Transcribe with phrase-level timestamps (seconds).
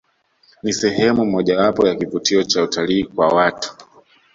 [0.63, 3.75] Ni sehemu mojawapo ya kivutio Cha utalii kwa watu